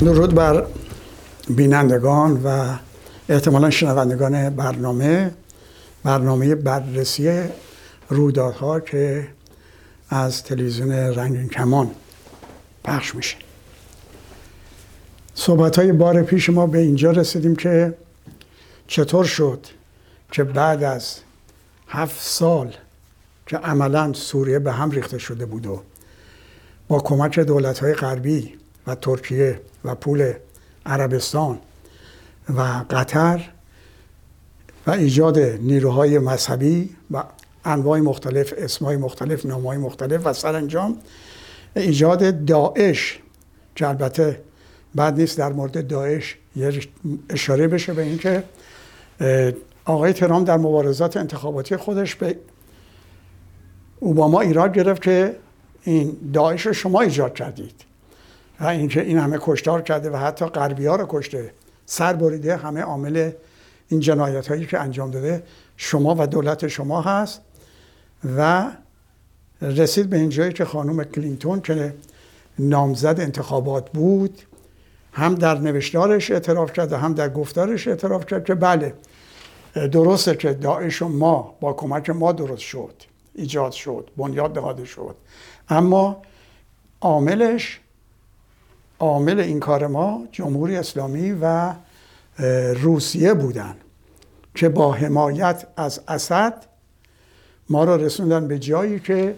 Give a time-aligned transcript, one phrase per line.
[0.00, 0.66] درود بر
[1.48, 2.76] بینندگان و
[3.28, 5.30] احتمالا شنوندگان برنامه
[6.04, 7.42] برنامه بررسی
[8.08, 9.28] رویدادها که
[10.10, 11.90] از تلویزیون رنگین کمان
[12.84, 13.36] پخش میشه.
[15.34, 17.94] صحبت های بار پیش ما به اینجا رسیدیم که
[18.86, 19.66] چطور شد
[20.32, 21.16] که بعد از
[21.88, 22.74] هفت سال
[23.46, 25.82] که عملا سوریه به هم ریخته شده بود و
[26.88, 28.54] با کمک دولت های غربی
[28.86, 30.32] و ترکیه و پول
[30.86, 31.58] عربستان
[32.56, 33.50] و قطر
[34.86, 37.24] و ایجاد نیروهای مذهبی و
[37.64, 40.98] انواع مختلف اسمای مختلف نامهای مختلف و سرانجام
[41.76, 43.18] ایجاد داعش
[43.76, 44.40] که البته
[44.94, 46.80] بعد نیست در مورد داعش یه
[47.30, 48.44] اشاره بشه به اینکه
[49.84, 52.36] آقای ترام در مبارزات انتخاباتی خودش به
[54.00, 55.36] اوباما ایراد گرفت که
[55.82, 57.89] این داعش رو شما ایجاد کردید.
[58.60, 61.52] و اینکه این همه کشتار کرده و حتی غربی ها رو کشته.
[61.86, 63.30] سر بریده همه عامل
[63.88, 65.42] این جنایت هایی که انجام داده
[65.76, 67.40] شما و دولت شما هست
[68.36, 68.70] و
[69.62, 71.94] رسید به اینجایی که خانم کلینتون که
[72.58, 74.42] نامزد انتخابات بود
[75.12, 78.94] هم در نوشتارش اعتراف کرد و هم در گفتارش اعتراف کرد که بله
[79.74, 82.94] درسته که داعش و ما با کمک ما درست شد
[83.34, 85.16] ایجاد شد بنیاد نهاده شد.
[85.68, 86.22] اما
[87.00, 87.80] عاملش
[89.00, 91.72] عامل این کار ما جمهوری اسلامی و
[92.74, 93.74] روسیه بودن
[94.54, 96.54] که با حمایت از اسد
[97.68, 99.34] ما را رسوندن به جایی که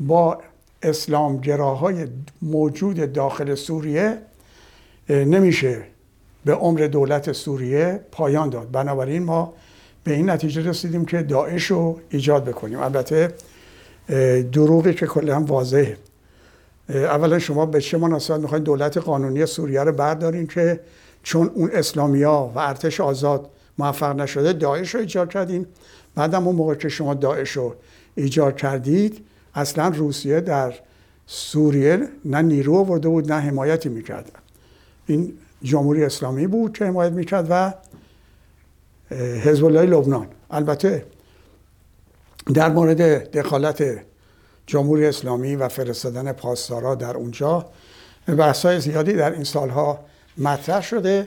[0.00, 0.38] با
[0.82, 2.06] اسلامگراهای
[2.42, 4.18] موجود داخل سوریه
[5.08, 5.82] نمیشه
[6.44, 8.70] به عمر دولت سوریه پایان داد.
[8.70, 9.52] بنابراین ما
[10.04, 12.78] به این نتیجه رسیدیم که داعش رو ایجاد بکنیم.
[12.78, 13.34] البته
[14.52, 15.96] دروغی که کلا واضحه.
[16.90, 20.80] اولا شما به چه مناسبت می‌خواین دولت قانونی سوریه رو بردارین که
[21.22, 25.66] چون اون اسلامیا و ارتش آزاد موفق نشده داعش رو ایجاد کردین.
[26.14, 27.74] بعدم اون موقع که شما داعش رو
[28.14, 30.74] ایجاد کردید اصلا روسیه در
[31.26, 34.32] سوریه نه نیرو آورده بود نه حمایتی می‌کرد.
[35.06, 37.72] این جمهوری اسلامی بود که حمایت می‌کرد و
[39.44, 40.26] حزب الله لبنان.
[40.50, 41.04] البته
[42.54, 43.82] در مورد دخالت
[44.70, 47.66] جمهوری اسلامی و فرستادن پاسدارا در اونجا
[48.26, 49.98] بحث‌های زیادی در این سالها
[50.38, 51.26] مطرح شده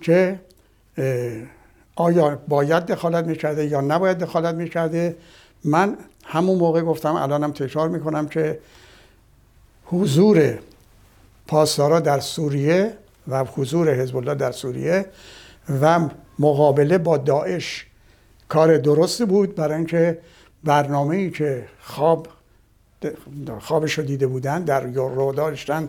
[0.00, 0.40] که
[1.96, 5.16] آیا باید دخالت می‌کرده یا نباید دخالت می‌کرده؟
[5.64, 8.58] من همون موقع گفتم الانم تکرار می‌کنم که
[9.84, 10.58] حضور
[11.46, 12.92] پاسدارا در سوریه
[13.28, 15.06] و حضور حزب الله در سوریه
[15.82, 16.00] و
[16.38, 17.86] مقابله با داعش
[18.48, 20.18] کار درستی بود برای اینکه
[20.64, 22.28] برنامه ای که خواب
[23.60, 25.88] خوابش رو دیده بودن در رو داشتن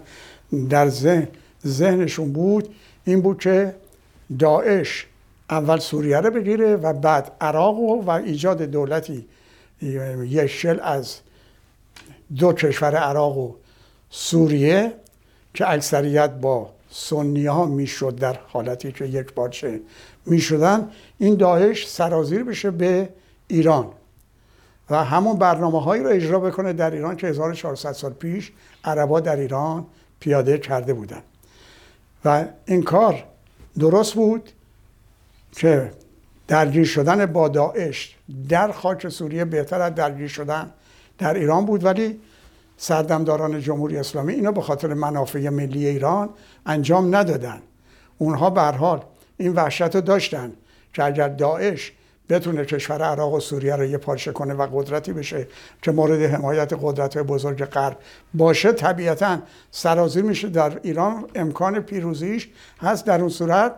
[0.69, 1.27] در ذهن
[1.67, 2.75] ذهنشون بود.
[3.05, 3.75] این بود که
[4.39, 5.07] داعش
[5.49, 9.25] اول سوریه رو بگیره و بعد عراق و ایجاد دولتی
[9.81, 11.15] یک شل از
[12.37, 13.53] دو کشور عراق و
[14.09, 14.93] سوریه
[15.53, 19.81] که اکثریت با سنی ها می‌شد در حالتی که یک پارچه
[20.25, 20.89] می‌شدن.
[21.17, 23.09] این داعش سرازیر بشه به
[23.47, 23.87] ایران.
[24.89, 28.51] و همون برنامه هایی رو اجرا بکنه در ایران که 1400 سال پیش
[28.83, 29.85] عربا در ایران
[30.19, 31.21] پیاده کرده بودن.
[32.25, 33.23] و این کار
[33.79, 34.49] درست بود
[35.51, 35.91] که
[36.47, 38.15] درگیر شدن با داعش
[38.49, 40.71] در خاک سوریه بهتر از درگیر شدن
[41.17, 42.19] در ایران بود ولی
[42.77, 46.29] سردمداران جمهوری اسلامی اینو به خاطر منافع ملی ایران
[46.65, 47.61] انجام ندادن.
[48.17, 49.03] اونها به حال
[49.37, 50.53] این وحشت رو داشتن
[50.93, 51.91] که اگر داعش
[52.29, 55.47] بتونه کشور عراق و سوریه رو یه پارچه کنه و قدرتی بشه
[55.81, 57.97] که مورد حمایت قدرت بزرگ غرب
[58.33, 58.71] باشه.
[58.71, 59.37] طبیعتا
[59.71, 61.25] سرازیر میشه در ایران.
[61.35, 62.49] امکان پیروزیش
[62.81, 63.05] هست.
[63.05, 63.75] در اون صورت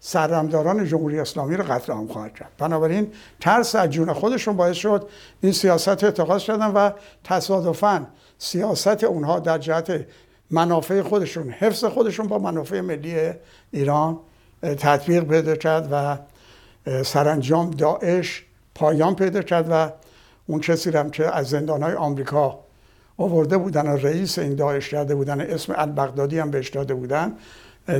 [0.00, 2.50] سرمداران جمهوری اسلامی رو قتل عام خواهد کرد.
[2.58, 5.08] بنابراین ترس از جون خودشون باعث شد
[5.40, 6.90] این سیاست اتخاذ شدن و
[7.24, 8.06] تصادفا
[8.38, 10.06] سیاست اونها در جهت
[10.50, 13.32] منافع خودشون حفظ خودشون با منافع ملی
[13.70, 14.18] ایران
[14.62, 16.18] تطبیق پیدا کرد و
[17.04, 18.44] سرانجام داعش
[18.74, 19.92] پایان پیدا کرد و
[20.46, 22.58] اون کسی هم که از های آمریکا
[23.18, 27.32] آورده بودن و رئیس این داعش کرده بودن اسم البغدادی هم بهش داده بودن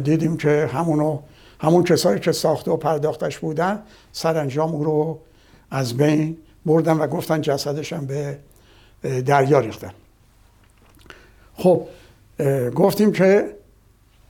[0.05, 1.19] دیدیم که همونو
[1.61, 3.83] همون کسایی که ساخته و پرداختش بودن
[4.13, 5.19] سرانجام او رو
[5.71, 6.37] از بین
[6.67, 8.39] بردن و گفتن جسدش هم به
[9.27, 9.93] دریا ریختن.
[11.55, 11.87] خب
[12.75, 13.57] گفتیم که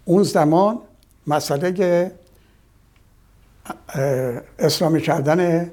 [0.05, 0.79] اون زمان
[1.27, 2.13] مسئله
[4.59, 5.71] اسلامی کردن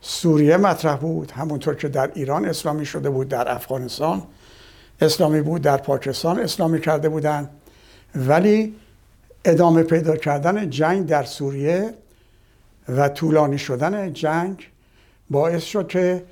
[0.00, 1.30] سوریه مطرح بود.
[1.30, 4.22] همونطور که در ایران اسلامی شده بود در افغانستان
[5.00, 7.50] اسلامی بود در پاکستان اسلامی کرده بودن
[8.14, 8.74] ولی
[9.44, 11.94] ادامه پیدا کردن جنگ در سوریه
[12.88, 14.68] و طولانی شدن جنگ
[15.30, 16.24] باعث شد که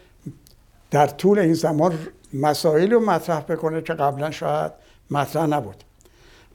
[0.91, 1.99] در طول این زمان
[2.35, 4.73] مسائلی رو مطرح بکنه که قبلا شاید
[5.11, 5.85] مطرح نبود.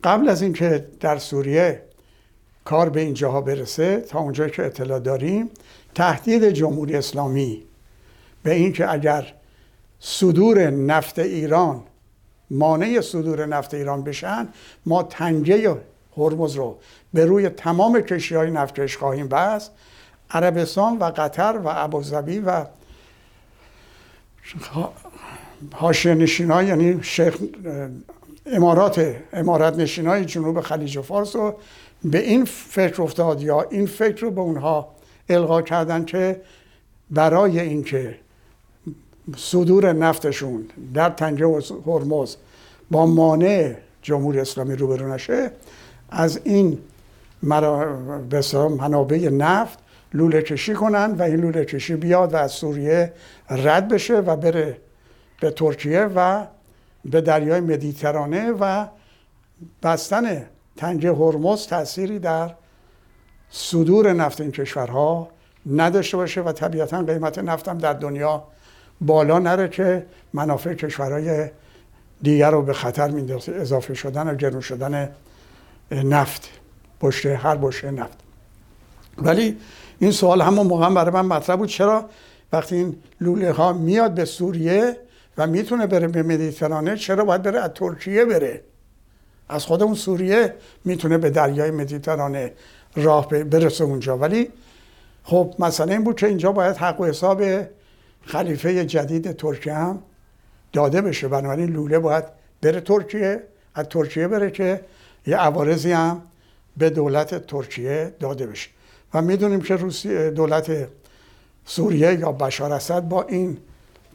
[0.04, 1.84] قبل از اینکه در سوریه
[2.68, 5.50] کار به اینجاها برسه تا اونجا که اطلاع داریم
[5.96, 7.64] تهدید جمهوری اسلامی
[8.44, 9.34] به اینکه اگر
[10.00, 11.84] صدور نفت ایران
[12.52, 14.48] مانع صدور نفت ایران بشن
[14.86, 15.78] ما تنگه
[16.18, 16.78] هرمز رو
[17.14, 19.72] به روی تمام کشی های نفتکش خواهیم بست.
[20.31, 22.66] عربستان و قطر و ابوظبی و
[25.74, 27.38] حاشیه نشین یعنی شیخ
[28.46, 31.56] امارات امارات نشین های جنوب خلیج فارس رو
[32.04, 34.96] به این فکر افتاد یا این فکر رو به اونها
[35.30, 36.42] القا کردن که
[37.10, 38.20] برای اینکه
[39.38, 41.46] صدور نفتشون در تنگه
[41.86, 42.36] هرمز
[42.92, 45.52] با مانع جمهوری اسلامی روبرو نشه
[46.10, 46.78] از این
[48.80, 49.80] منابع نفت
[50.14, 53.14] لوله کشی کنن و این لوله کشی بیاد و از سوریه
[53.50, 54.78] رد بشه و بره
[55.42, 56.46] به ترکیه و
[57.06, 58.86] به دریای مدیترانه و
[59.84, 60.46] بستن
[60.77, 62.51] تنگه هرمز تأثیری در
[63.50, 65.27] صدور نفت این کشورها
[65.71, 68.44] نداشته باشه و طبیعتا قیمت نفتم در دنیا
[69.01, 71.50] بالا نره که منافع کشورهای
[72.21, 73.51] دیگر رو به خطر میندازه.
[73.51, 75.09] اضافه شدن و گرون شدن
[75.91, 76.50] نفت
[77.01, 78.18] بشته هر بشته نفت.
[79.18, 79.57] ولی
[80.00, 82.06] این سوال همون موقع برای من مطرح بود چرا
[82.53, 84.97] وقتی این لوله ها میاد به سوریه
[85.38, 88.62] و می‌تونه بره به مدیترانه چرا باید بره از ترکیه بره؟
[89.50, 90.54] از خود اون سوریه
[90.86, 92.54] می‌تونه به دریای مدیترانه
[92.96, 94.18] راه برسه اونجا.
[94.18, 94.50] ولی
[95.24, 97.44] خب مثلا این بود که اینجا باید حق و حساب
[98.26, 100.00] خلیفه جدید ترکیه هم
[100.74, 101.28] داده بشه.
[101.28, 102.24] بنابراین لوله باید
[102.62, 103.44] بره ترکیه
[103.76, 104.82] از ترکیه بره که
[105.28, 106.22] یه عوارضی هم
[106.78, 108.70] به دولت ترکیه داده بشه.
[109.14, 110.88] و می‌دونیم که روسی دولت
[111.66, 113.58] سوریه یا بشار اسد با این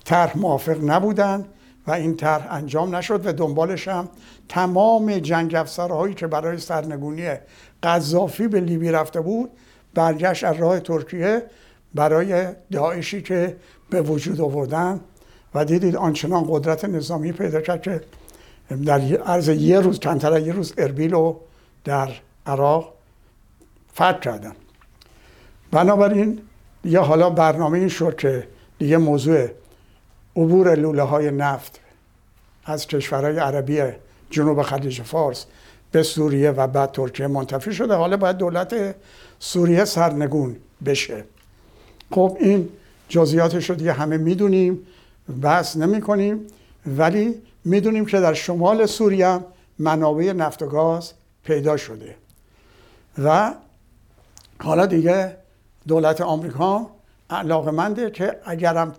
[0.04, 1.44] طرح موافق نبودن.
[1.86, 4.08] و این طرح انجام نشد و دنبالش هم
[4.48, 7.30] تمام جنگ افسرهایی که برای سرنگونی
[7.82, 9.50] قذافی به لیبی رفته بود
[9.94, 11.42] برگشت از راه ترکیه
[11.94, 13.56] برای داعشی که
[13.90, 15.00] به وجود آوردن
[15.54, 18.00] و دیدید آنچنان قدرت نظامی پیدا کرد که
[18.84, 21.40] در عرض یه روز کمتر یه روز اربیل رو
[21.84, 22.10] در
[22.46, 22.94] عراق
[23.94, 24.52] فتح کردن.
[25.70, 26.38] بنابراین
[26.82, 28.48] دیگه حالا برنامه این شد که
[28.78, 29.48] دیگه موضوع
[30.36, 31.80] عبور لوله های نفت
[32.64, 33.82] از کشورهای عربی
[34.30, 35.46] جنوب خلیج فارس
[35.92, 37.94] به سوریه و بعد ترکیه منتفی شده.
[37.94, 38.94] حالا باید دولت
[39.38, 41.24] سوریه سرنگون بشه.
[42.10, 42.68] خب این
[43.08, 44.86] جزئیاتش رو دیگه همه می‌دونیم
[45.42, 46.46] بحث نمی کنیم
[46.86, 49.40] ولی می‌دونیم که در شمال سوریه
[49.78, 51.12] منابع نفت و گاز
[51.44, 52.14] پیدا شده.
[53.24, 53.54] و
[54.60, 55.36] حالا دیگه
[55.88, 56.90] دولت آمریکا
[57.30, 58.94] علاقمنده که اگرم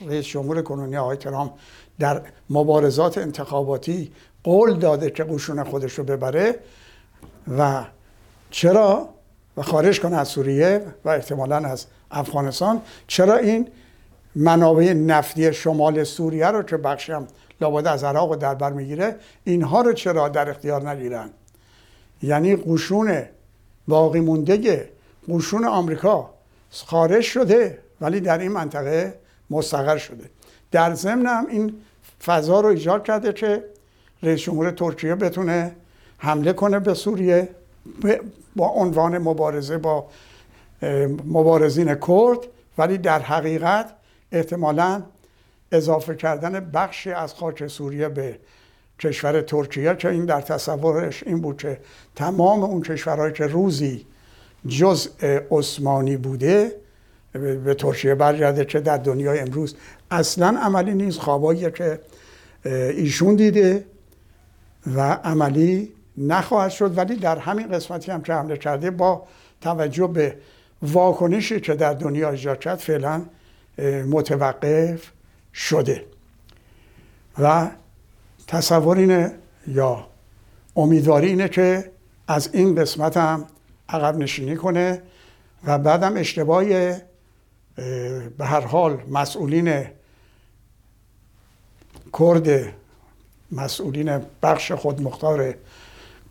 [0.00, 1.52] رئیس جمهور کنونی آقای ترامپ
[1.98, 4.12] در مبارزات انتخاباتی
[4.44, 6.58] قول داده که قشون خودش رو ببره
[7.58, 7.84] و
[8.50, 9.08] چرا
[9.56, 13.68] و خارج کنه از سوریه و احتمالا از افغانستان چرا این
[14.34, 17.26] منابع نفتی شمال سوریه رو که بخشی هم
[17.60, 21.30] لابد از عراق و در بر می‌گیره اینها رو چرا در اختیار نگیرن؟
[22.22, 23.22] یعنی قشون
[23.88, 24.88] باقی مونده
[25.28, 26.30] قشون آمریکا
[26.70, 29.14] خارج شده ولی در این منطقه
[29.50, 30.30] مستقر شده.
[30.70, 31.74] در ضمن هم این
[32.24, 33.64] فضا رو ایجاد کرده که
[34.22, 35.76] رئیس جمهور ترکیه بتونه
[36.18, 37.48] حمله کنه به سوریه
[38.56, 40.06] با عنوان مبارزه با
[41.24, 42.38] مبارزین کرد.
[42.78, 43.94] ولی در حقیقت
[44.32, 45.02] احتمالا
[45.72, 48.38] اضافه کردن بخشی از خاک سوریه به
[49.00, 51.80] کشور ترکیه که این در تصورش این بود که
[52.14, 54.06] تمام اون کشورهایی که روزی
[54.68, 55.10] جزء
[55.50, 56.72] عثمانی بوده
[57.38, 59.76] به ترکیه برگرده که در دنیای امروز.
[60.10, 61.18] اصلا عملی نیست.
[61.18, 62.00] خوابایی که
[62.64, 63.84] ایشون دیده
[64.86, 66.98] و عملی نخواهد شد.
[66.98, 69.22] ولی در همین قسمتی هم که حمله کرده با
[69.60, 70.36] توجه به
[70.82, 73.22] واکنشی که در دنیا ایجاد کرد فعلا
[74.10, 75.10] متوقف
[75.54, 76.04] شده.
[77.38, 77.70] و
[78.46, 79.32] تصور اینه
[79.66, 80.06] یا
[80.76, 81.90] امیدواری اینه که
[82.28, 83.46] از این قسمت هم
[83.88, 85.02] عقب نشینی کنه
[85.64, 86.94] و بعدم اشتباهی
[87.76, 89.84] به هر حال مسئولین
[92.18, 92.48] کرد
[93.52, 95.54] مسئولین بخش خودمختار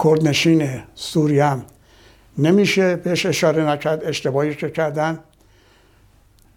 [0.04, 1.66] کردنشین سوریه هم
[2.38, 5.20] نمیشه بهش اشاره نکرد اشتباهی که کردن.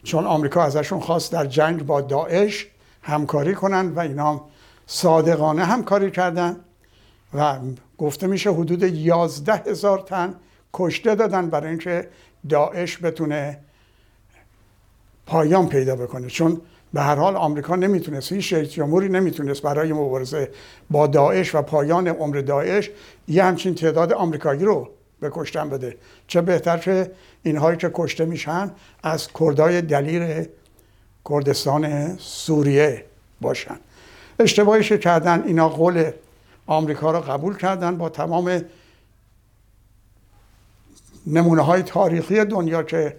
[0.02, 2.66] چون آمریکا ازشون خواست در جنگ با داعش
[3.02, 4.44] همکاری کنن و اینا
[4.86, 6.56] صادقانه همکاری کردن
[7.34, 7.58] و
[7.98, 10.34] گفته میشه حدود یازده هزار تن
[10.74, 12.08] کشته دادن برای اینکه
[12.48, 13.58] داعش بتونه
[15.28, 16.26] پایان پیدا بکنه.
[16.26, 16.60] چون
[16.92, 20.50] به هر حال آمریکا نمی‌تونست هیچ رئیس جمهوری نمی‌تونست برای مبارزه
[20.90, 22.90] با داعش و پایان عمر داعش
[23.28, 24.88] یه همچین تعداد آمریکایی رو
[25.20, 25.96] به کشتن بده.
[26.26, 27.10] چه بهتر که
[27.42, 28.70] اینهایی که کشته میشن
[29.02, 30.48] از کردای دلیر
[31.28, 33.04] کردستان سوریه
[33.40, 33.76] باشن.
[34.40, 36.10] اشتباهیش کردن اینا قول
[36.66, 38.60] آمریکا رو قبول کردن با تمام
[41.26, 43.16] نمونه های تاریخی دنیا که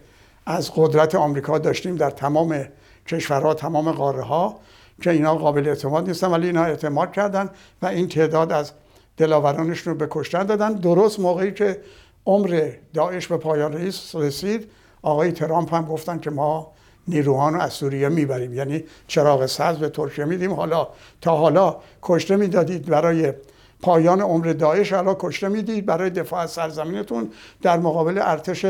[0.49, 2.65] از قدرت آمریکا داشتیم در تمام
[3.07, 4.59] کشورها تمام قاره ها
[5.01, 7.49] که اینا قابل اعتماد نیستن ولی اینا اعتماد کردن
[7.81, 8.71] و این تعداد از
[9.17, 10.73] دلاورانشون رو به کشتن دادن.
[10.73, 11.81] درست موقعی که
[12.25, 13.73] عمر داعش به پایان
[14.13, 16.71] رسید آقای ترامپ هم گفتن که ما
[17.07, 18.53] نیروهان رو از سوریه می‌بریم.
[18.53, 20.53] یعنی چراغ سبز به ترکیه میدیم.
[20.53, 20.87] حالا
[21.21, 23.33] تا حالا کشته می‌دادید برای
[23.81, 28.65] پایان عمر داعش حالا کشته می‌دید برای دفاع از سرزمینتون در مقابل ارتش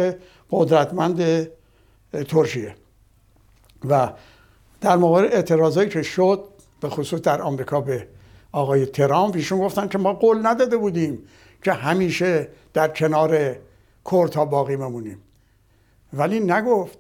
[0.52, 1.48] قدرتمند
[2.12, 2.76] ترکیه.
[3.90, 4.12] و
[4.82, 6.44] در مقابل اعتراضایی که شد
[6.82, 8.08] به خصوص در آمریکا به
[8.52, 11.20] آقای ترامپ ایشون گفتن که ما قول نداده بودیم
[11.64, 13.56] که همیشه در کنار
[14.12, 15.22] کردها باقی بمونیم.
[16.14, 17.00] ولی نگفت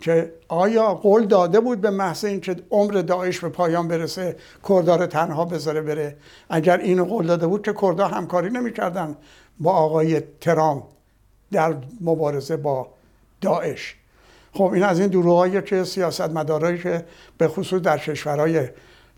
[0.00, 4.36] که آیا قول داده بود به محض اینکه عمر داعش به پایان برسه
[4.68, 6.16] کردها تنها بذاره بره؟
[6.48, 9.16] اگر اینو قول داده بود که کردها همکاری نمی‌کردن
[9.60, 10.84] با آقای ترامپ
[11.52, 12.88] در مبارزه با
[13.40, 13.96] داعش.
[14.52, 17.04] خب این از این دروغایی که سیاست مدارایی که
[17.38, 18.68] به خصوص در کشورهای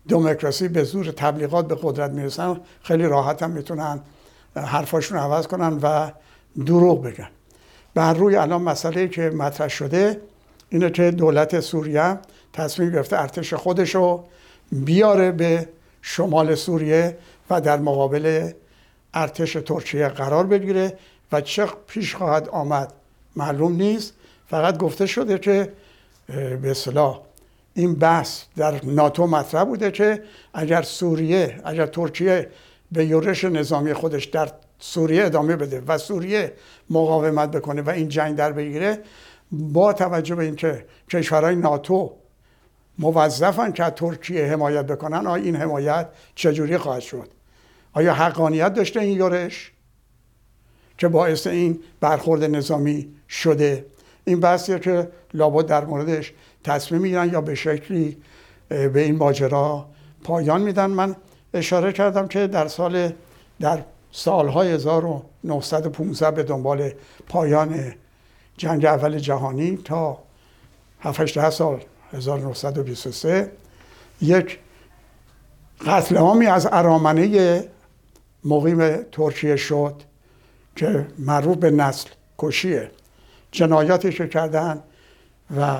[0.07, 3.99] دموکراسی به زور تبلیغات به قدرت می‌رسن خیلی راحت هم می‌تونن
[4.55, 6.11] حرفاشون عوض کنن و
[6.65, 7.29] دروغ بگن.
[7.93, 10.21] بر روی الان مسئله که مطرح شده
[10.69, 12.17] اینه که دولت سوریه
[12.53, 14.23] تصمیم گرفته ارتش خودش رو
[14.71, 15.69] بیاره به
[16.01, 17.17] شمال سوریه
[17.49, 18.51] و در مقابل
[19.13, 20.97] ارتش ترکیه قرار بگیره
[21.31, 22.93] و چه پیش خواهد آمد
[23.35, 24.13] معلوم نیست.
[24.53, 25.73] فقط گفته شده که
[26.61, 27.21] به اصطلاح
[27.73, 32.49] این بحث در ناتو مطرح بوده که اگر سوریه اگر ترکیه
[32.91, 36.53] به یورش نظامی خودش در سوریه ادامه بده و سوریه
[36.89, 38.99] مقاومت بکنه و این جنگ در بگیره
[39.51, 42.11] با توجه به اینکه کشورهای ناتو
[42.99, 47.29] موظفن که ترکیه حمایت بکنن آیا این حمایت چجوری خواهد شد؟
[47.93, 49.71] آیا حقانیت داشته این یورش
[50.97, 53.92] که باعث این برخورد نظامی شده
[54.25, 58.17] این بحثیه که لابد در موردش تصمیم می‌گیرن یا به شکلی
[58.69, 59.85] به این ماجرا
[60.23, 60.85] پایان میدن.
[60.85, 61.15] من
[61.53, 63.11] اشاره کردم که در سال
[63.59, 66.91] در سالهای 1915 به دنبال
[67.27, 67.93] پایان
[68.57, 70.17] جنگ اول جهانی تا
[71.01, 71.79] 7 سال
[72.13, 73.51] 1923
[74.21, 74.59] یک
[75.87, 77.63] قتل عامی از ارامنه
[78.45, 80.03] مقیم ترکیه شد
[80.75, 82.91] که معروف به نسل کشیه.
[83.53, 84.83] جنایاتش رو کردن
[85.57, 85.77] و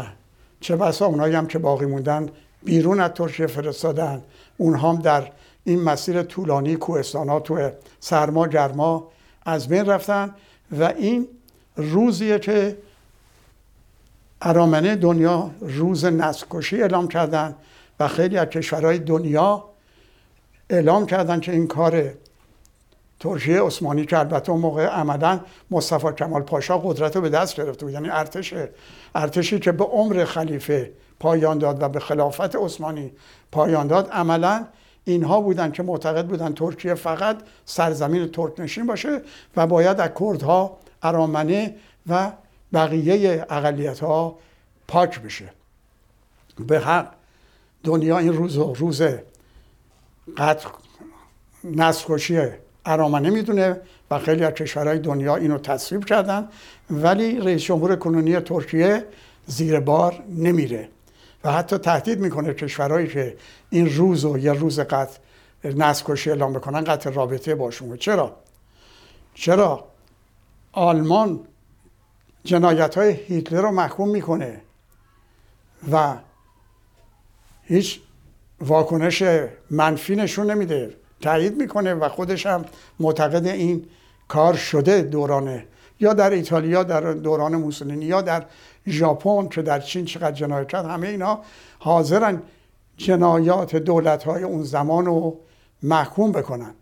[0.60, 2.30] چه بسا اونایی هم که باقی موندن
[2.64, 4.22] بیرون از ترکیه فرستادن.
[4.58, 5.32] اونها هم در
[5.64, 9.08] این مسیر طولانی کوهستان ها تو سرما گرما
[9.46, 10.36] از بین رفتن
[10.72, 11.28] و این
[11.76, 12.78] روزیه که
[14.42, 17.56] ارامنه دنیا روز نسل اعلام کردن
[18.00, 19.66] و خیلی از کشورهای دنیا
[20.70, 22.14] اعلام کردن که این کار
[23.24, 25.40] ترکیه عثمانی که البته اون موقع عملا
[25.72, 27.94] مصطفی کمال پاشا قدرت رو به دست گرفته بود.
[27.94, 28.54] یعنی ارتش
[29.16, 33.12] ارتشی که به عمر خلیفه پایان داد و به خلافت عثمانی
[33.52, 34.68] پایان داد عملا
[35.04, 39.22] اینها بودن که معتقد بودن ترکیه فقط سرزمین ترک نشین باشه
[39.56, 41.76] و باید از کردها ارامنه
[42.08, 42.32] و
[42.74, 44.38] بقیه اقلیت ها
[44.88, 45.50] پاک بشه.
[46.68, 47.14] به حق
[47.84, 49.02] دنیا این روز روز
[50.38, 50.70] قتل
[51.64, 56.50] نسل ارامنه می‌دونه و خیلی از کشورهای دنیا اینو تصویب کردن
[56.90, 59.06] ولی رئیس جمهور کنونی ترکیه
[59.46, 60.90] زیر بار نمیره
[61.44, 63.38] و حتی تهدید می‌کنه کشورهایی که
[63.70, 65.18] این روز و یه روز قتل
[65.64, 68.36] نسل کشی اعلام بکنن قطع رابطه باشون چرا؟
[69.34, 69.88] چرا؟
[70.72, 71.40] آلمان
[72.44, 74.62] جنایت های هیتلر رو محکوم می‌کنه
[75.92, 76.16] و
[77.64, 78.02] هیچ
[78.62, 79.24] واکنش
[79.70, 82.66] منفی نشون نمیده تایید می‌کنه و خودش هم
[83.00, 83.86] معتقد این
[84.28, 85.66] کار شده دورانه.
[86.00, 88.46] یا در ایتالیا در دوران موسولینی یا در
[88.88, 91.40] ژاپن که در چین چقدر جنایت کرد همه اینا
[91.80, 92.42] حاضرن
[92.98, 95.40] جنایات دولت های اون زمان رو
[95.84, 96.74] محکوم بکنن.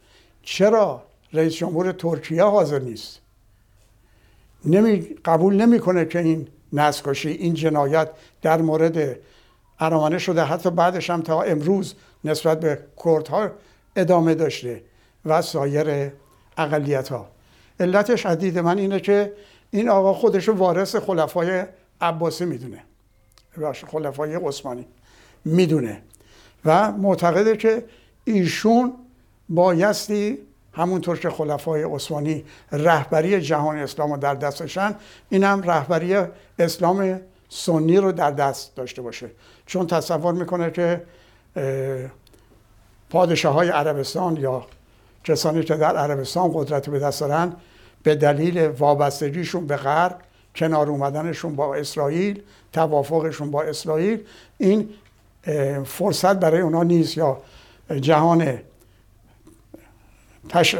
[0.43, 3.19] چرا رئیس جمهور ترکیه حاضر نیست؟
[4.65, 8.09] نمی قبول نمی‌کنه که این نسکشی این جنایت
[8.41, 9.15] در مورد
[9.79, 10.43] ارامنه شده.
[10.43, 13.51] حتی بعدش هم تا امروز نسبت به کردها
[13.95, 14.83] ادامه داشته
[15.25, 16.11] و سایر
[16.57, 17.27] اقلیت ها
[17.79, 19.33] علتش عدید من اینه که
[19.71, 21.63] این آقا خودش وارث خلفای
[22.01, 22.83] عباسی می‌دونه.
[23.91, 24.87] خلفای عثمانی
[25.45, 26.01] می‌دونه.
[26.65, 27.83] و معتقده که
[28.23, 28.93] ایشون
[29.49, 30.37] بایستی
[30.73, 34.95] همونطور که خلفای عثمانی رهبری جهان اسلام رو در دستشن
[35.29, 36.17] این هم رهبری
[36.59, 39.31] اسلام سنی رو در دست داشته باشه.
[39.65, 41.03] چون تصور می‌کنه که
[43.11, 44.65] پادشاه های عربستان یا
[45.23, 47.53] کسانی که در عربستان قدرت به دست دارن
[48.03, 50.21] به دلیل وابستگیشون به غرب
[50.55, 52.41] کنار اومدنشون با اسرائیل
[52.73, 54.23] توافقشون با اسرائیل
[54.57, 54.89] این
[55.85, 57.37] فرصت برای اونا نیست یا
[58.01, 58.59] جهان
[60.49, 60.75] تش...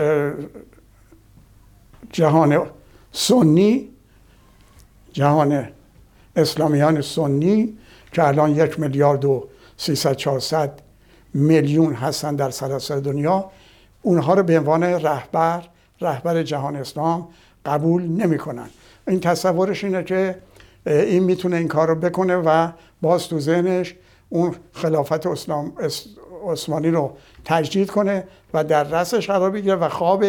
[2.12, 2.70] جهان
[3.12, 3.90] سنی
[5.14, 5.68] جهان
[6.36, 7.78] اسلامیان سنی
[8.14, 10.82] که الان یک میلیارد و 300 400
[11.34, 13.52] میلیون هستن در سراسر دنیا.
[14.02, 15.64] اونها رو به عنوان رهبر
[16.02, 17.28] رهبر جهان اسلام
[17.66, 18.70] قبول نمی‌کنن.
[19.08, 20.36] این تصورش اینه که
[20.86, 22.68] این می‌تونه این کار رو بکنه و
[23.02, 23.96] باز تو ذهنش
[24.30, 25.74] اون خلافت اسلام
[26.48, 27.12] عثمانی رو
[27.46, 28.24] تجدید کنه
[28.54, 30.26] و در رأسش قرار بگیره و خواب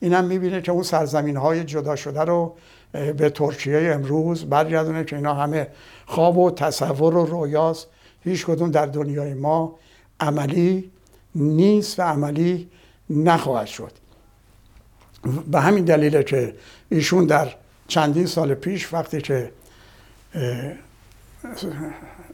[0.00, 2.54] اینم می‌بینه که اون سرزمین های جدا شده رو
[2.92, 5.68] به ترکیه امروز برگردونه که اینا همه
[6.06, 7.86] خواب و تصور و رویاست.
[8.24, 9.78] هیچ کدوم در دنیای ما
[10.22, 10.90] عملی
[11.34, 12.68] نیست و عملی
[13.10, 13.92] نخواهد شد.
[15.50, 16.54] به همین دلیله که
[16.88, 17.54] ایشون در
[17.88, 19.52] چندین سال پیش وقتی که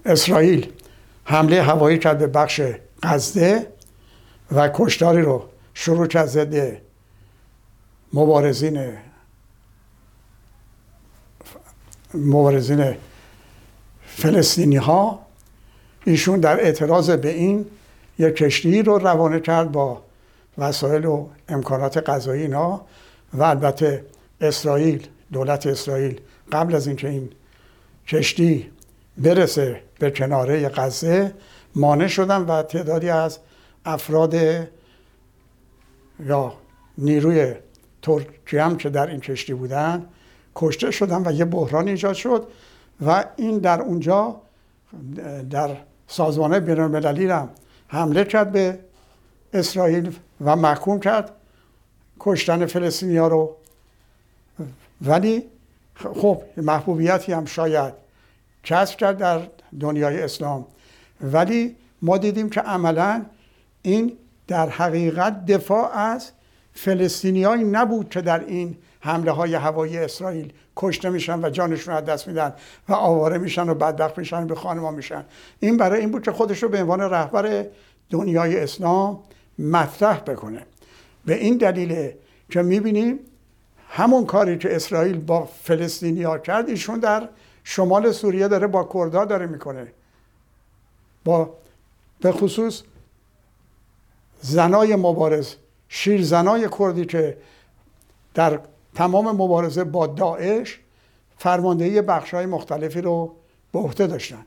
[0.04, 0.72] اسرائیل
[1.24, 2.60] حمله هوایی کرد به بخش
[3.02, 3.66] غزه
[4.52, 6.80] و کشتاری رو شروع کرد ضد
[8.12, 8.92] مبارزین
[12.14, 12.96] مبارزین
[14.06, 15.27] فلسطینی ها
[16.08, 17.66] ایشون در اعتراض به این
[18.18, 20.02] یک کشتی رو روانه کرد با
[20.58, 22.80] وسایل و امکانات غذایی اینا
[23.34, 24.04] و البته
[24.40, 26.20] اسرائیل دولت اسرائیل
[26.52, 27.30] قبل از اینکه این
[28.06, 28.70] کشتی
[29.18, 31.34] برسه به کناره غزه
[31.74, 33.38] مانع شدن و تعدادی از
[33.84, 34.34] افراد
[36.26, 36.52] یا
[36.98, 37.54] نیروی
[38.02, 40.06] ترکی هم که در این کشتی بودن
[40.56, 42.46] کشته شدن و یه بحران ایجاد شد
[43.06, 44.36] و این در اونجا
[45.50, 45.76] در
[46.08, 47.48] سازمان بین المللی هم
[47.88, 48.78] حمله کرد به
[49.52, 51.32] اسرائیل و محکوم کرد.
[52.20, 53.56] کشتن فلسطینی رو.
[55.02, 55.44] ولی
[55.94, 57.94] خب محبوبیتی هم شاید
[58.64, 59.40] کسب کرد در
[59.80, 60.66] دنیای اسلام.
[61.20, 63.24] ولی ما دیدیم که عملا
[63.82, 64.12] این
[64.46, 66.30] در حقیقت دفاع از
[66.74, 68.76] فلسطینیایی نبود که در این
[69.08, 72.54] حمله های هوایی اسرائیل کشته میشن و جانشون از دست میدن
[72.88, 75.24] و آواره میشن و بدبخت میشن و به خانمان میشن.
[75.60, 77.66] این برای این بود که خودش رو به عنوان رهبر
[78.10, 79.20] دنیای اسلام
[79.58, 80.66] مطرح بکنه.
[81.24, 82.12] به این دلیل
[82.50, 83.18] که می‌بینیم
[83.88, 87.28] همون کاری که اسرائیل با فلسطینی ها کرد ایشون در
[87.64, 89.92] شمال سوریه داره با کردها داره می‌کنه.
[91.24, 91.54] با
[92.20, 92.82] به خصوص
[94.40, 95.54] زنای مبارز
[95.88, 97.36] شیر زنای کردی که
[98.34, 98.60] در
[98.94, 100.78] تمام مبارزه با داعش
[101.38, 103.34] فرماندهی بخش های مختلفی رو
[103.72, 104.46] به عهده داشتن.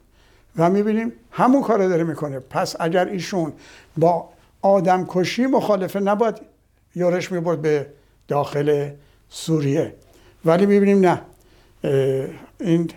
[0.57, 2.39] و می‌بینیم همون کار داره می‌کنه.
[2.39, 3.53] پس اگر ایشون
[3.97, 4.29] با
[4.61, 6.35] آدم کشی مخالفه نباید
[6.95, 7.87] یورش می‌برد به
[8.27, 8.89] داخل
[9.29, 9.95] سوریه.
[10.45, 11.21] ولی می‌بینیم نه.
[12.59, 12.89] این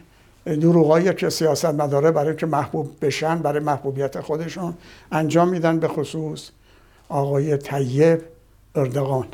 [0.45, 4.75] دروغایی که سیاست مداره برای که محبوب بشن برای محبوبیت خودشون
[5.13, 6.51] انجام میدن به خصوص
[7.09, 8.23] آقای طیب
[8.75, 9.27] اردوغان.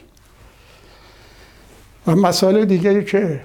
[2.06, 3.40] و مسائل دیگری که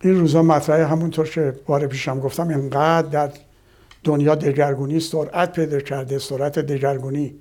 [0.00, 3.30] این روزا مطرحه همونطور که بار پیشم گفتم اینقدر در
[4.04, 7.34] دنیا دگرگونی سرعت پیدا کرده سرعت دگرگونی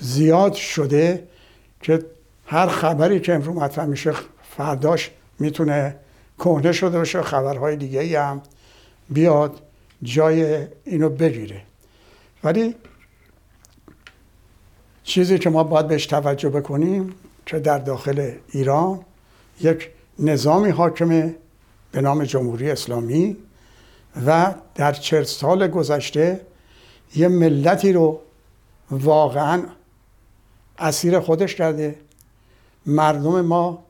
[0.00, 1.28] زیاد شده
[1.82, 2.04] که
[2.46, 4.12] هر خبری که امروز مطرح میشه
[4.56, 5.96] فرداش می‌تونه
[6.38, 8.42] کهنه شده باشه خبرهای دیگه ای هم
[9.10, 9.62] بیاد
[10.02, 11.60] جای اینو بگیره.
[12.44, 12.74] ولی
[15.04, 17.14] چیزی که ما باید بهش توجه بکنیم
[17.46, 19.00] که در داخل ایران
[19.60, 21.36] یک نظامی حاکمه
[21.92, 23.36] به نام جمهوری اسلامی
[24.26, 26.40] و در چهل سال گذشته
[27.16, 28.20] یه ملتی رو
[28.90, 29.62] واقعا
[30.78, 31.94] اسیر خودش کرده.
[32.86, 33.84] مردم ما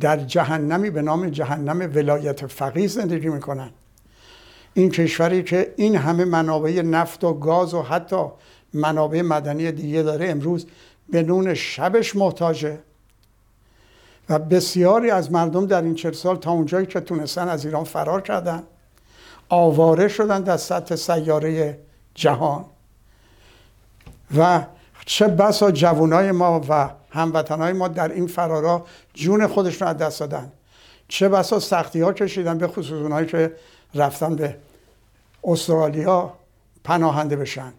[0.00, 3.70] در جهنمی به نام جهنم ولایت فقیه زندگی می‌کنن.
[4.74, 8.24] این کشوری که این همه منابع نفت و گاز و حتی
[8.72, 10.66] منابع مدنی دیگه داره امروز
[11.08, 12.78] به نون شبش محتاجه.
[14.28, 18.20] و بسیاری از مردم در این چهل سال تا اونجایی که تونستن از ایران فرار
[18.20, 18.62] کردن
[19.48, 21.78] آواره شدن در سطح سیاره
[22.14, 22.64] جهان.
[24.36, 24.64] و
[25.06, 30.52] چه بسا جوانای ما و هموطنهای ما در این فرارا جون خودشون از دست دادن.
[31.08, 33.52] چه بسا سختی ها کشیدن به خصوص اونهایی که
[33.94, 34.56] رفتن به
[35.44, 36.32] استرالیا
[36.84, 37.72] پناهنده بشن.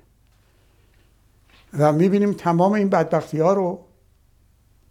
[1.80, 3.80] و می‌بینیم تمام این بدبختی ها رو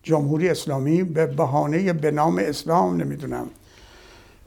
[0.04, 3.46] جمهوری اسلامی به بهانه به نام اسلام نمی‌دونم.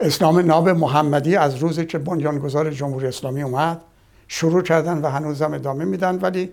[0.00, 3.80] اسلام ناب محمدی از روزی که بنیانگذار جمهوری اسلامی اومد
[4.28, 6.52] شروع کردن و هنوزم ادامه میدن ولی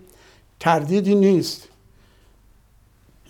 [0.59, 1.67] تردیدی نیست.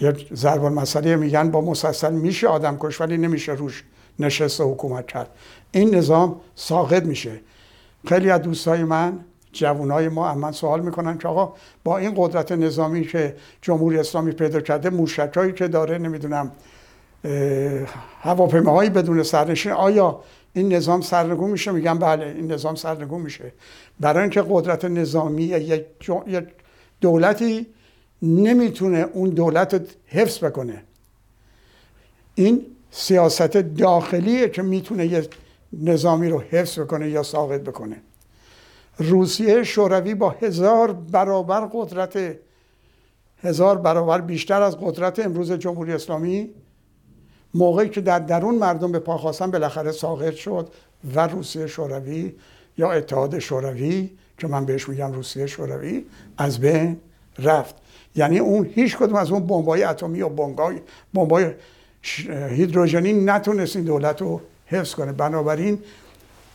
[0.02, 3.84] یک ضرب مسئله میگن با مسلسل میشه آدم کش ولی نمیشه روش
[4.20, 5.30] نشست حکومت کرد.
[5.72, 7.40] این نظام ساقط میشه.
[8.08, 9.20] خیلی از دوستای من
[9.56, 14.62] جوانای ما من سوال می‌کنن که آقا با این قدرت نظامی که جمهوری اسلامی پیدا
[14.62, 16.52] کرده موشکایی که داره نمی‌دونم
[18.22, 20.20] هواپیماهایی بدون سرنشین آیا
[20.54, 23.54] این نظام سرنگون میشه؟ میگم بله این نظام سرنگون میشه.
[24.00, 25.86] برای اینکه قدرت نظامی یک
[27.02, 27.68] دولتی
[28.22, 30.84] نمی‌تونه اون دولت رو حفظ بکنه.
[32.36, 35.28] این سیاست داخلیه که می‌تونه یه
[35.74, 38.02] نظامی رو حفظ بکنه یا ساقط بکنه.
[38.98, 42.38] روسیه شوروی با هزار برابر قدرت
[43.44, 46.50] هزار برابر بیشتر از قدرت امروز جمهوری اسلامی
[47.54, 50.70] موقعی که در درون مردم به پا خواستن بالاخره ساقط شد
[51.16, 52.34] و روسیه شوروی
[52.78, 56.06] یا اتحاد شوروی که من بهش میگم روسیه شوروی
[56.38, 56.98] از بین
[57.40, 57.76] رفت.
[58.16, 60.82] یعنی اون هیچ کدوم از اون بمبای اتمی و بمبای
[61.14, 61.52] بمبای
[62.50, 65.12] هیدروژنی نتونست این دولت رو حفظ کنه.
[65.12, 65.80] بنابراین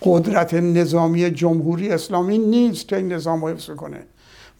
[0.03, 4.07] قدرت نظامی جمهوری اسلامی نیست که این نظام حفظ کنه.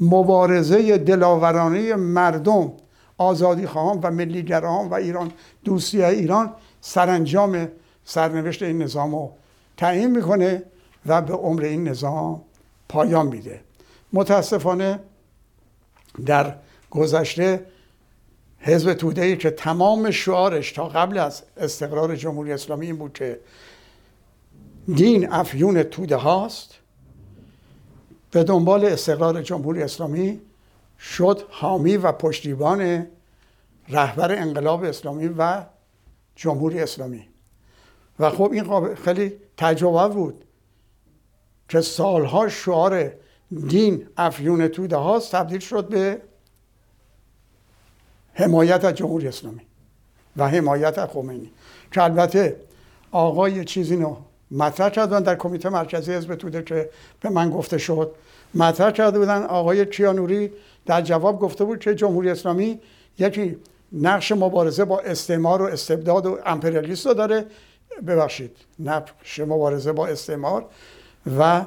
[0.01, 2.73] مبارزه دلاورانه مردم
[3.19, 5.33] آزادی خواهان و ملیگران و ایران
[5.65, 6.51] دوستی ایران
[6.81, 7.69] سرانجام
[8.05, 9.31] سرنوشت این نظام رو
[9.77, 10.63] تعیین می‌کنه
[11.07, 12.41] و به عمر این نظام
[12.89, 13.61] پایان میده.
[14.13, 15.01] متاسفانه
[16.27, 16.55] در
[16.91, 17.67] گذشته
[18.59, 23.41] حزب توده ای که تمام شعارش تا قبل از استقرار جمهوری اسلامی این بود که
[24.95, 26.75] دین افیون توده هاست.
[28.31, 30.41] به دنبال استقرار جمهوری اسلامی
[30.99, 33.07] شد حامی و پشتیبان
[33.89, 35.65] رهبر انقلاب اسلامی و
[36.37, 37.29] جمهوری اسلامی.
[38.19, 40.45] و خب این خیلی تجربه بود
[41.69, 43.13] که سالها شعار
[43.69, 46.23] دین افیون توده هاست تبدیل شد به
[48.35, 49.63] حمایت از جمهوری اسلامی
[50.37, 51.51] و حمایت از خمینی.
[51.93, 52.61] که البته
[53.13, 54.17] آقای چیزی رو
[54.51, 58.15] مطرح کردن در کمیته مرکزی حزب توده که به من گفته شد.
[58.55, 60.53] مطرح کرده بودن آقای کیانوری
[60.87, 62.81] در جواب گفته بود که جمهوری اسلامی
[63.19, 63.57] یکی
[63.93, 67.47] نقش مبارزه با استعمار و استبداد و امپریالیست رو داره.
[68.07, 70.65] ببخشید نقش مبارزه با استعمار
[71.39, 71.65] و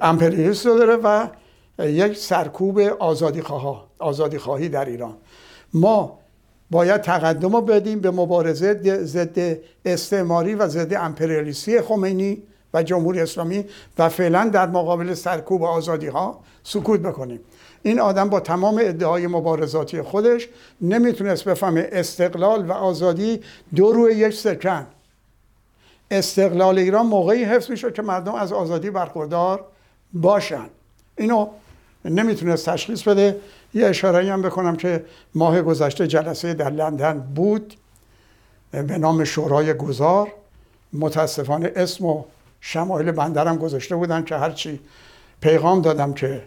[0.00, 1.28] امپریالیست رو داره و
[1.78, 5.16] یک سرکوب آزادی, خواه، آزادی خواهی در ایران.
[5.74, 6.18] ما
[6.72, 12.42] باید تقدم رو بدیم به مبارزه ضد استعماری و ضد امپریالیستی خمینی
[12.74, 13.64] و جمهوری اسلامی
[13.98, 17.40] و فعلا در مقابل سرکوب آزادی ها سکوت بکنیم.
[17.82, 20.48] این آدم با تمام ادعای مبارزاتی خودش
[20.80, 23.40] نمی‌تونست بفهمه استقلال و آزادی
[23.74, 24.86] دو روی یک سکن.
[26.10, 29.64] استقلال ایران موقعی حفظ میشه که مردم از آزادی برخوردار
[30.12, 30.66] باشن.
[31.18, 31.46] اینو
[32.04, 33.36] نمی‌تونست تشخیص بده.
[33.74, 35.04] یه اشاره هم بکنم که
[35.34, 37.74] ماه گذشته جلسه در لندن بود
[38.70, 40.28] به نام شورای گذار.
[40.92, 42.24] متاسفانه اسم و
[42.60, 44.80] شمایل بندرم گذاشته بودن که هرچی
[45.40, 46.42] پیغام دادم که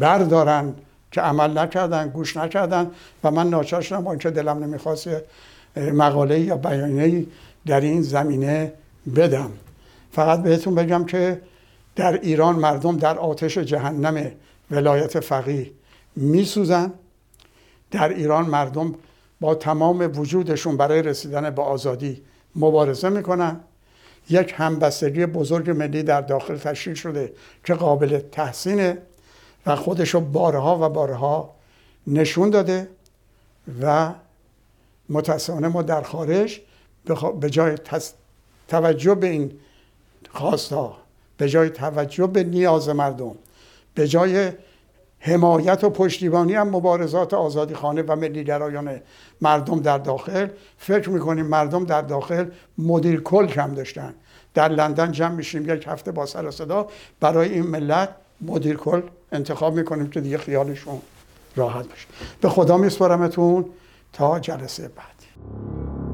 [0.00, 0.74] بردارن
[1.12, 2.90] که عمل نکردن گوش نکردن
[3.24, 5.08] و من ناچار شدم با اینکه دلم نمی‌خواست
[5.76, 7.26] مقاله یا بیانیه
[7.66, 8.72] در این زمینه
[9.16, 9.50] بدم.
[10.12, 11.40] فقط بهتون بگم که
[11.96, 14.30] در ایران مردم در آتش جهنم
[14.70, 15.70] ولایت فقیه
[16.16, 16.92] میسوزن.
[17.90, 18.94] در ایران مردم
[19.40, 22.22] با تمام وجودشون برای رسیدن به آزادی
[22.56, 23.60] مبارزه می‌کنن.
[24.30, 27.32] یک همبستگی بزرگ ملی در داخل تشکیل شده
[27.64, 28.98] که قابل تحسینه
[29.66, 31.54] و خودشو بارها و بارها
[32.06, 32.88] نشون داده
[33.82, 34.12] و
[35.08, 36.60] متاسفانه ما در خارج
[37.40, 37.76] به جای
[38.68, 39.52] توجه به این
[40.30, 40.96] خواستها
[41.36, 43.34] به جای توجه به نیاز مردم
[43.94, 44.52] به جای
[45.18, 49.00] حمایت و پشتیبانی هم مبارزات آزادی خانه و ملیگرایان
[49.40, 50.48] مردم در داخل.
[50.78, 52.46] فکر می‌کنیم مردم در داخل
[52.78, 54.14] مدیر کل کم داشتن.
[54.54, 56.88] در لندن جمع میشیم یک هفته با سر صدا
[57.20, 58.08] برای این ملت
[58.40, 59.02] مدیر کل
[59.32, 60.98] انتخاب می‌کنیم که دیگه خیالشون
[61.56, 62.06] راحت بشه
[62.40, 63.64] به خدا میسپارمتون
[64.12, 66.05] تا جلسه بعد.